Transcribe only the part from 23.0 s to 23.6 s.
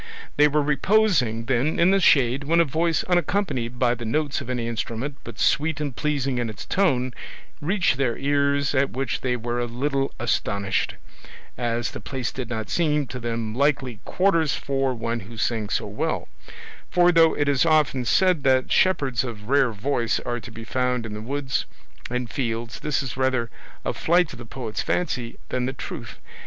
is rather